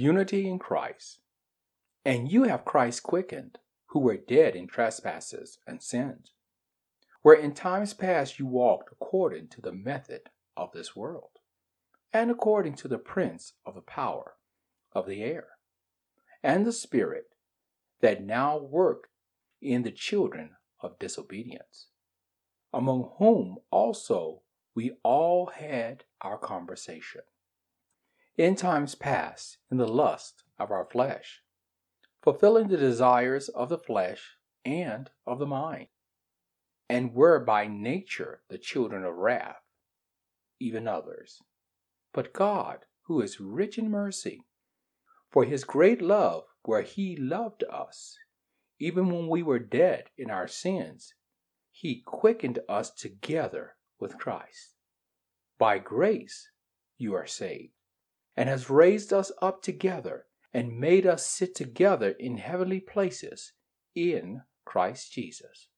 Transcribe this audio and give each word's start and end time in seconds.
Unity 0.00 0.48
in 0.48 0.58
Christ. 0.58 1.20
And 2.04 2.32
you 2.32 2.44
have 2.44 2.64
Christ 2.64 3.02
quickened, 3.02 3.58
who 3.88 4.00
were 4.00 4.16
dead 4.16 4.56
in 4.56 4.66
trespasses 4.66 5.58
and 5.66 5.82
sins, 5.82 6.32
where 7.22 7.34
in 7.36 7.52
times 7.52 7.92
past 7.92 8.38
you 8.38 8.46
walked 8.46 8.90
according 8.92 9.48
to 9.48 9.60
the 9.60 9.72
method 9.72 10.30
of 10.56 10.72
this 10.72 10.96
world, 10.96 11.30
and 12.12 12.30
according 12.30 12.74
to 12.76 12.88
the 12.88 12.98
prince 12.98 13.52
of 13.66 13.74
the 13.74 13.82
power 13.82 14.36
of 14.92 15.06
the 15.06 15.22
air, 15.22 15.48
and 16.42 16.66
the 16.66 16.72
spirit 16.72 17.26
that 18.00 18.24
now 18.24 18.56
work 18.56 19.08
in 19.60 19.82
the 19.82 19.90
children 19.90 20.50
of 20.80 20.98
disobedience, 20.98 21.88
among 22.72 23.10
whom 23.18 23.58
also 23.70 24.40
we 24.74 24.92
all 25.02 25.46
had 25.54 26.04
our 26.22 26.38
conversation 26.38 27.20
in 28.40 28.56
times 28.56 28.94
past 28.94 29.58
in 29.70 29.76
the 29.76 29.86
lust 29.86 30.44
of 30.58 30.70
our 30.70 30.86
flesh, 30.86 31.42
fulfilling 32.22 32.68
the 32.68 32.76
desires 32.78 33.50
of 33.50 33.68
the 33.68 33.76
flesh 33.76 34.36
and 34.64 35.10
of 35.26 35.38
the 35.38 35.46
mind, 35.46 35.88
and 36.88 37.12
were 37.12 37.38
by 37.38 37.66
nature 37.66 38.40
the 38.48 38.56
children 38.56 39.04
of 39.04 39.14
wrath, 39.14 39.60
even 40.58 40.88
others. 40.88 41.42
But 42.14 42.32
God, 42.32 42.86
who 43.02 43.20
is 43.20 43.40
rich 43.40 43.76
in 43.76 43.90
mercy, 43.90 44.40
for 45.30 45.44
his 45.44 45.64
great 45.64 46.00
love, 46.00 46.44
where 46.62 46.80
he 46.80 47.18
loved 47.18 47.62
us, 47.70 48.16
even 48.78 49.10
when 49.10 49.28
we 49.28 49.42
were 49.42 49.58
dead 49.58 50.04
in 50.16 50.30
our 50.30 50.48
sins, 50.48 51.12
he 51.70 52.02
quickened 52.06 52.58
us 52.70 52.90
together 52.90 53.76
with 53.98 54.16
Christ. 54.16 54.76
By 55.58 55.78
grace 55.78 56.48
you 56.96 57.14
are 57.14 57.26
saved 57.26 57.74
and 58.40 58.48
has 58.48 58.70
raised 58.70 59.12
us 59.12 59.30
up 59.42 59.60
together 59.60 60.24
and 60.54 60.80
made 60.80 61.06
us 61.06 61.26
sit 61.26 61.54
together 61.54 62.14
in 62.18 62.38
heavenly 62.38 62.80
places 62.80 63.52
in 63.94 64.40
Christ 64.64 65.12
Jesus, 65.12 65.68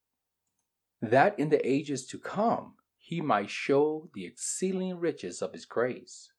that 1.00 1.36
in 1.40 1.48
the 1.48 1.68
ages 1.68 2.06
to 2.06 2.20
come 2.20 2.74
he 2.98 3.20
might 3.20 3.50
show 3.50 4.08
the 4.14 4.24
exceeding 4.24 4.96
riches 5.00 5.42
of 5.42 5.52
his 5.52 5.64
grace 5.64 6.30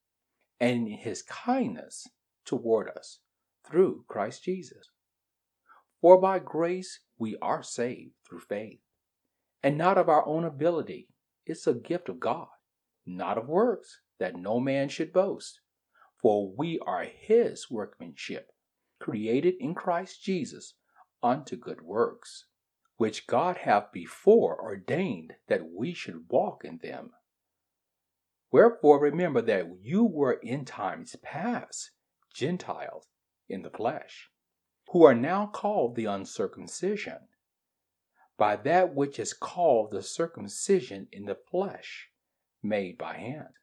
and 0.62 0.88
his 0.88 1.24
kindness 1.24 2.08
toward 2.46 2.88
us 2.88 3.20
through 3.70 4.06
Christ 4.08 4.46
Jesus. 4.46 4.92
For 6.00 6.22
by 6.22 6.40
grace 6.40 7.02
we 7.18 7.36
are 7.42 7.64
saved 7.64 8.14
through 8.26 8.40
faith, 8.48 8.80
and 9.62 9.78
not 9.78 9.98
of 9.98 10.08
our 10.08 10.26
own 10.26 10.46
ability. 10.46 11.10
It's 11.46 11.68
a 11.68 11.74
gift 11.74 12.08
of 12.08 12.22
God, 12.22 12.48
not 13.06 13.38
of 13.38 13.50
works, 13.50 14.00
that 14.20 14.38
no 14.38 14.62
man 14.62 14.88
should 14.88 15.12
boast. 15.12 15.60
For 16.24 16.50
we 16.56 16.80
are 16.80 17.04
his 17.04 17.70
workmanship, 17.70 18.54
created 18.98 19.56
in 19.60 19.76
Christ 19.76 20.24
Jesus 20.24 20.76
unto 21.22 21.58
good 21.58 21.82
works, 21.82 22.46
which 22.96 23.28
God 23.28 23.58
hath 23.58 23.92
before 23.92 24.58
ordained 24.58 25.34
that 25.48 25.70
we 25.70 25.94
should 25.94 26.30
walk 26.30 26.64
in 26.64 26.78
them. 26.78 27.12
Wherefore 28.52 29.02
remember 29.02 29.42
that 29.42 29.66
you 29.82 30.06
were 30.06 30.40
in 30.42 30.64
times 30.64 31.14
past 31.22 31.92
Gentiles 32.34 33.10
in 33.50 33.62
the 33.62 33.70
flesh, 33.70 34.30
who 34.92 35.04
are 35.04 35.16
now 35.16 35.48
called 35.48 35.98
the 35.98 36.06
uncircumcision, 36.06 37.28
by 38.38 38.56
that 38.56 38.96
which 38.96 39.20
is 39.20 39.34
called 39.34 39.92
the 39.92 40.02
circumcision 40.02 41.10
in 41.12 41.26
the 41.26 41.38
flesh, 41.52 42.12
made 42.62 42.98
by 42.98 43.18
hand. 43.18 43.56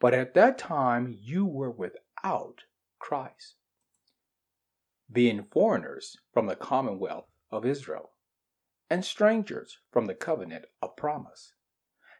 But 0.00 0.14
at 0.14 0.34
that 0.34 0.58
time 0.58 1.12
you 1.18 1.44
were 1.44 1.70
without 1.70 2.62
Christ, 3.00 3.56
being 5.10 5.44
foreigners 5.44 6.16
from 6.32 6.46
the 6.46 6.54
commonwealth 6.54 7.28
of 7.50 7.66
Israel, 7.66 8.12
and 8.88 9.04
strangers 9.04 9.78
from 9.90 10.06
the 10.06 10.14
covenant 10.14 10.66
of 10.80 10.96
promise, 10.96 11.52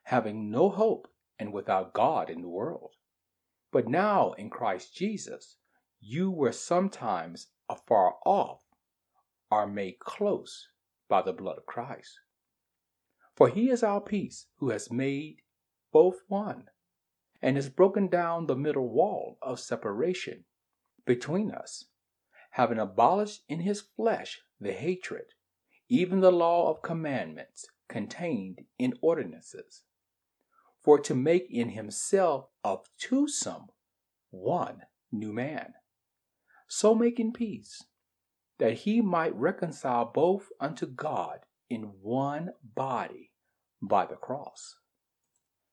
having 0.04 0.50
no 0.50 0.70
hope 0.70 1.08
and 1.38 1.52
without 1.52 1.94
God 1.94 2.28
in 2.30 2.42
the 2.42 2.48
world. 2.48 2.94
But 3.70 3.86
now 3.86 4.32
in 4.32 4.50
Christ 4.50 4.94
Jesus, 4.94 5.56
you 6.00 6.30
were 6.30 6.52
sometimes 6.52 7.48
afar 7.68 8.16
off, 8.24 8.62
are 9.50 9.66
made 9.66 9.98
close 10.00 10.68
by 11.08 11.22
the 11.22 11.32
blood 11.32 11.58
of 11.58 11.66
Christ. 11.66 12.18
For 13.36 13.48
he 13.48 13.70
is 13.70 13.82
our 13.82 14.00
peace, 14.00 14.46
who 14.56 14.70
has 14.70 14.90
made 14.90 15.42
both 15.92 16.16
one 16.26 16.68
and 17.40 17.56
has 17.56 17.68
broken 17.68 18.08
down 18.08 18.46
the 18.46 18.56
middle 18.56 18.88
wall 18.88 19.38
of 19.40 19.60
separation 19.60 20.44
between 21.06 21.50
us, 21.50 21.84
having 22.50 22.78
abolished 22.78 23.42
in 23.48 23.60
his 23.60 23.80
flesh 23.80 24.40
the 24.60 24.72
hatred, 24.72 25.26
even 25.88 26.20
the 26.20 26.32
law 26.32 26.70
of 26.70 26.82
commandments 26.82 27.66
contained 27.88 28.60
in 28.78 28.92
ordinances, 29.00 29.84
for 30.82 30.98
to 30.98 31.14
make 31.14 31.46
in 31.50 31.70
himself 31.70 32.48
of 32.64 32.86
twosome 33.00 33.68
one 34.30 34.82
new 35.12 35.32
man, 35.32 35.74
so 36.66 36.94
making 36.94 37.32
peace, 37.32 37.84
that 38.58 38.78
he 38.78 39.00
might 39.00 39.34
reconcile 39.34 40.04
both 40.04 40.48
unto 40.60 40.86
God 40.86 41.40
in 41.70 41.82
one 42.02 42.50
body 42.74 43.32
by 43.80 44.04
the 44.04 44.16
cross 44.16 44.76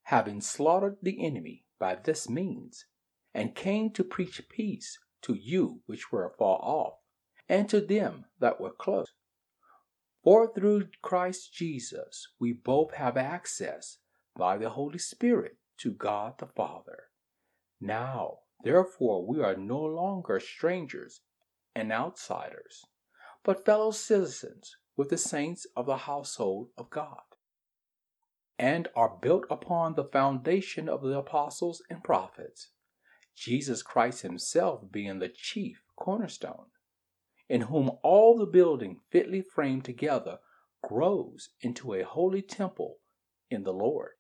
having 0.05 0.39
slaughtered 0.39 0.97
the 1.01 1.25
enemy 1.25 1.66
by 1.79 1.95
this 1.95 2.29
means, 2.29 2.85
and 3.33 3.55
came 3.55 3.89
to 3.89 4.03
preach 4.03 4.39
peace 4.49 4.99
to 5.21 5.33
you 5.33 5.81
which 5.88 6.11
were 6.11 6.25
afar 6.25 6.59
off, 6.61 6.93
and 7.49 7.67
to 7.67 7.81
them 7.81 8.25
that 8.39 8.61
were 8.61 8.71
close. 8.71 9.11
For 10.23 10.53
through 10.53 10.89
Christ 11.01 11.53
Jesus 11.53 12.27
we 12.39 12.53
both 12.53 12.94
have 12.94 13.17
access 13.17 13.97
by 14.35 14.57
the 14.57 14.69
Holy 14.69 14.99
Spirit 14.99 15.57
to 15.79 15.91
God 15.91 16.38
the 16.38 16.47
Father. 16.47 17.05
Now, 17.81 18.39
therefore, 18.63 19.25
we 19.25 19.41
are 19.41 19.55
no 19.55 19.81
longer 19.81 20.39
strangers 20.39 21.21
and 21.75 21.91
outsiders, 21.91 22.85
but 23.44 23.65
fellow 23.65 23.89
citizens 23.89 24.77
with 24.95 25.09
the 25.09 25.17
saints 25.17 25.65
of 25.75 25.88
the 25.88 25.97
household 25.97 26.69
of 26.77 26.89
God 26.91 27.21
and 28.57 28.88
are 28.95 29.17
built 29.21 29.45
upon 29.49 29.95
the 29.95 30.03
foundation 30.05 30.88
of 30.88 31.01
the 31.01 31.17
apostles 31.17 31.81
and 31.89 32.03
prophets, 32.03 32.69
Jesus 33.35 33.81
Christ 33.83 34.21
Himself 34.21 34.91
being 34.91 35.19
the 35.19 35.29
chief 35.29 35.83
cornerstone, 35.97 36.67
in 37.49 37.61
whom 37.61 37.91
all 38.01 38.38
the 38.38 38.45
building 38.45 38.99
fitly 39.11 39.41
framed 39.41 39.83
together 39.83 40.38
grows 40.83 41.49
into 41.61 41.94
a 41.94 42.03
holy 42.03 42.41
temple 42.41 42.97
in 43.49 43.63
the 43.63 43.73
Lord, 43.73 44.11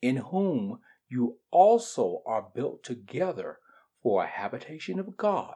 in 0.00 0.16
whom 0.16 0.80
you 1.08 1.38
also 1.50 2.22
are 2.26 2.48
built 2.54 2.82
together 2.82 3.58
for 4.02 4.22
a 4.22 4.28
habitation 4.28 4.98
of 4.98 5.16
God 5.16 5.54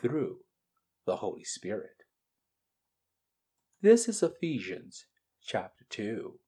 through 0.00 0.38
the 1.04 1.16
Holy 1.16 1.44
Spirit. 1.44 2.02
This 3.80 4.08
is 4.08 4.22
Ephesians 4.22 5.06
chapter 5.44 5.84
2. 5.90 6.38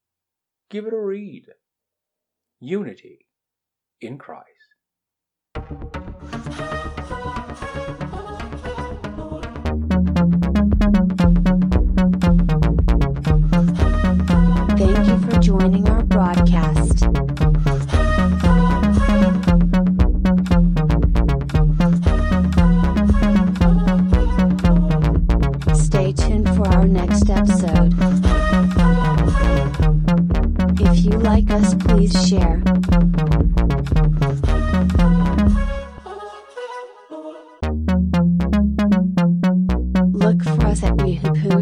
Give 0.70 0.86
it 0.86 0.92
a 0.92 0.98
read. 0.98 1.46
Unity 2.60 3.26
in 4.00 4.18
Christ. 4.18 4.57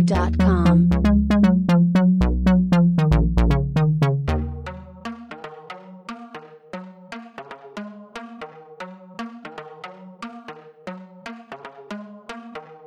yahoo.com. 0.08 0.45